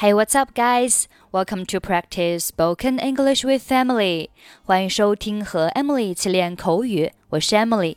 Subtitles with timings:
[0.00, 1.06] Hey, what's up, guys?
[1.32, 4.28] Welcome to practice spoken English with Emily.
[4.64, 7.96] 欢迎收听和 Emily 一起练口语，我是 Emily。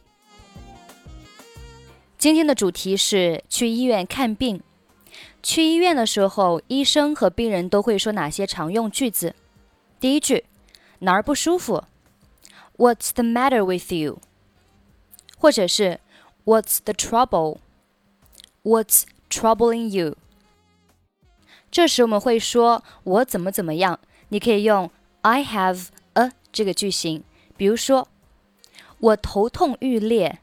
[2.18, 4.62] 今天的主题是去医院看病。
[5.42, 9.36] 去医院的时候，医生和病人都会说哪些常用句子？
[10.00, 10.46] 第一句，
[11.00, 11.84] 哪儿不舒服？
[12.78, 14.20] What's the matter with you？
[15.38, 16.00] 或者是
[16.46, 20.16] What's the trouble？What's troubling you？
[21.74, 24.90] 这时我们会说“我怎么怎么样”，你可以用
[25.22, 27.24] I have a 这个句型。
[27.58, 28.08] 比如说，
[29.00, 30.40] 我头痛欲裂，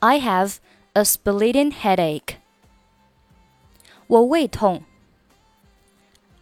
[0.00, 0.56] I have
[0.94, 2.36] a splitting headache。
[4.06, 4.84] 我胃痛，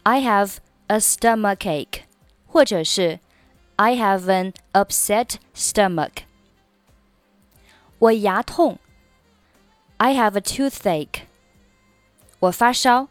[0.05, 0.57] I have
[0.87, 2.03] a stomachache，
[2.47, 3.21] 或者是
[3.77, 6.23] I have an upset stomach。
[7.99, 8.79] 我牙痛，
[9.99, 11.23] I have a toothache。
[12.39, 13.09] 我发烧。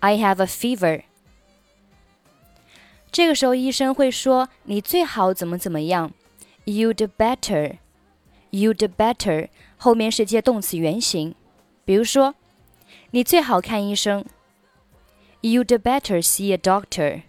[0.00, 1.02] I have a fever。
[3.10, 6.12] 这个时候，医生会说：“你最好怎么怎么样？
[6.64, 11.34] You'd better。You'd better 后面是接动词原形。
[11.84, 12.34] 比如说，
[13.10, 14.24] 你最好看医生。
[15.40, 17.22] You'd better see a doctor。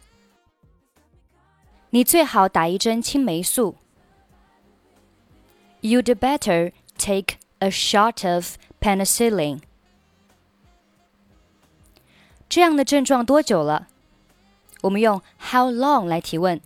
[1.89, 3.75] 你最好打一针青霉素。
[5.81, 9.61] You'd better take a shot of penicillin。
[12.48, 13.88] 这样的症状多久了？
[14.82, 16.60] 我们用 how long 来提问。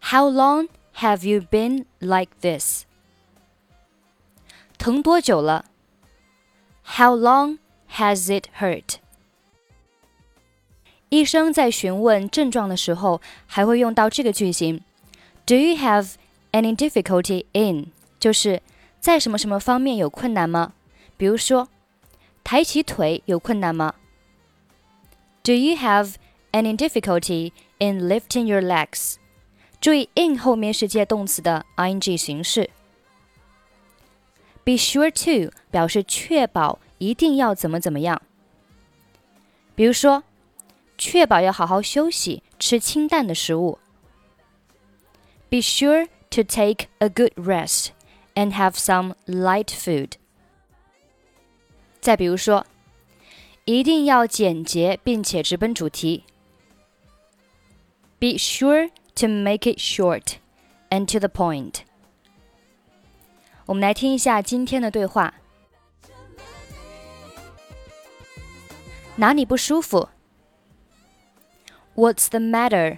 [0.00, 2.84] How long have you been like this？
[4.78, 5.64] 疼多久了
[6.84, 7.58] ？How long
[7.92, 8.96] has it hurt？
[11.10, 14.82] 医生在询问症状的时候，还会用到这个句型
[15.44, 16.14] ：Do you have
[16.52, 17.92] any difficulty in？
[18.20, 18.62] 就是
[19.00, 20.72] 在什么什么方面有困难吗？
[21.16, 21.68] 比如说，
[22.44, 23.94] 抬起腿有困难吗
[25.47, 26.15] ？Do you have
[26.51, 29.15] any difficulty in lifting your legs？
[29.81, 32.69] 注意，in 后面是接动词的 ing 形式。
[34.63, 38.21] Be sure to 表示确保，一定要怎么怎么样。
[39.75, 40.23] 比如说，
[40.97, 43.79] 确保要好好休息，吃清淡的食物。
[45.49, 47.87] Be sure to take a good rest
[48.35, 50.13] and have some light food。
[51.99, 52.65] 再比如说。
[53.67, 56.25] 一定要简洁并且直奔主题。
[58.19, 60.33] Be sure to make it short
[60.89, 61.81] and to the point。
[63.65, 65.33] 我们来听一下今天的对话。
[69.15, 70.09] 哪里不舒服？
[71.95, 72.97] What's the matter？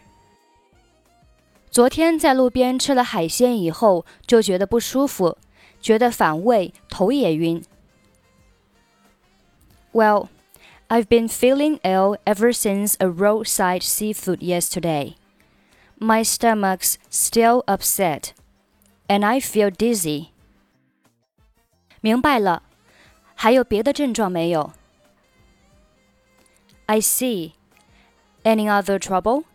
[1.69, 5.37] 昨天在路边吃了海鲜以后，就觉得不舒服，
[5.81, 7.63] 觉得反胃，头也晕。
[9.91, 10.29] Well。
[10.89, 15.15] I've been feeling ill ever since a roadside seafood yesterday.
[15.99, 18.33] My stomach's still upset,
[19.07, 20.27] and I feel dizzy.
[22.01, 22.63] 明白了，
[23.33, 24.73] 还有别的症状没有？
[26.85, 27.53] I see.
[28.43, 29.45] Any other trouble?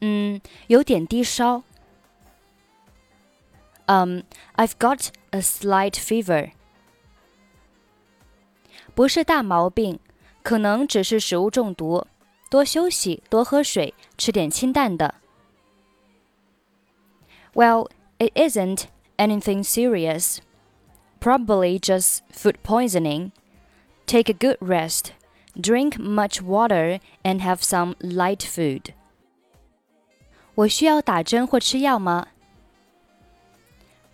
[0.00, 1.64] 嗯，有点低烧。
[3.86, 4.22] Um,
[4.56, 6.52] I've got a slight fever.
[8.98, 9.98] 不是大毛病，
[10.42, 12.06] 可能只是食物中毒。
[12.50, 15.14] 多休息，多喝水，吃点清淡的。
[17.54, 17.88] Well,
[18.18, 18.84] it isn't
[19.16, 20.38] anything serious.
[21.20, 23.30] Probably just food poisoning.
[24.06, 25.12] Take a good rest.
[25.56, 28.92] Drink much water and have some light food.
[30.56, 32.28] 我需要打针或吃药吗？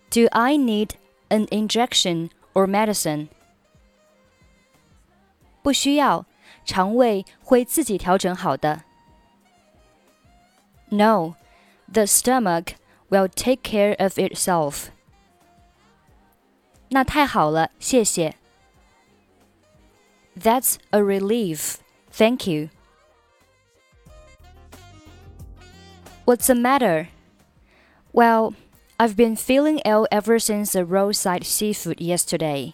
[0.09, 0.91] Do I need
[1.29, 3.27] an injection or medicine?
[5.65, 6.25] 不需要，
[6.65, 8.83] 肠胃会自己调整好的。
[10.89, 11.35] No,
[11.91, 12.73] the stomach
[13.09, 14.87] will take care of itself.
[16.89, 18.35] 那太好了，谢谢。
[20.37, 21.75] That's a relief.
[22.11, 22.69] Thank you.
[26.25, 27.07] What's the matter?
[28.13, 28.53] Well,
[28.97, 32.73] I've been feeling ill ever since the roadside seafood yesterday.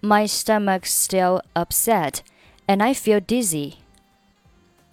[0.00, 2.22] My stomach's still upset,
[2.68, 3.78] and I feel dizzy.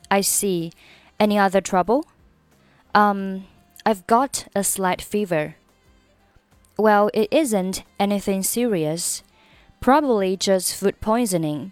[0.10, 0.72] I see.
[1.20, 2.06] Any other trouble?
[2.94, 3.46] Um,
[3.86, 5.56] I've got a slight fever.
[6.78, 9.24] Well, it isn't anything serious.
[9.80, 11.72] Probably just food poisoning.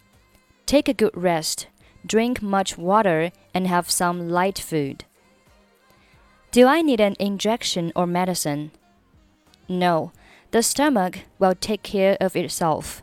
[0.66, 1.68] Take a good rest,
[2.06, 5.04] drink much water, and have some light food.
[6.52, 8.72] Do I need an injection or medicine?
[9.68, 10.12] No,
[10.52, 13.03] the stomach will take care of itself.